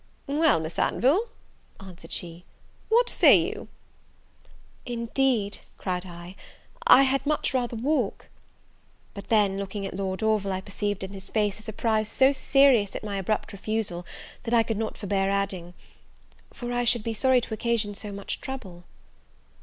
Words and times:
"Well, 0.25 0.59
Miss 0.59 0.79
Anville," 0.79 1.29
answered 1.79 2.11
she, 2.11 2.43
"what 2.89 3.07
say 3.07 3.35
you?" 3.37 3.67
"Indeed," 4.83 5.59
cried 5.77 6.07
I, 6.07 6.35
"I 6.87 7.03
had 7.03 7.23
much 7.23 7.53
rather 7.53 7.75
walk." 7.75 8.27
But 9.13 9.29
then, 9.29 9.59
looking 9.59 9.85
at 9.85 9.95
Lord 9.95 10.23
Orville, 10.23 10.53
I 10.53 10.61
perceived 10.61 11.03
in 11.03 11.11
his 11.13 11.29
face 11.29 11.59
a 11.59 11.61
surprise 11.61 12.09
so 12.09 12.31
serious 12.31 12.95
at 12.95 13.03
my 13.03 13.17
abrupt 13.17 13.53
refusal, 13.53 14.03
that 14.41 14.55
I 14.55 14.63
could 14.63 14.77
not 14.79 14.97
forbear 14.97 15.29
adding, 15.29 15.75
"for 16.51 16.73
I 16.73 16.83
should 16.83 17.03
be 17.03 17.13
sorry 17.13 17.39
to 17.39 17.53
occasion 17.53 17.93
so 17.93 18.11
much 18.11 18.41
trouble." 18.41 18.85